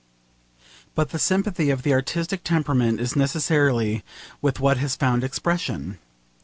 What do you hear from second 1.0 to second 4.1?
the sympathy of the artistic temperament is necessarily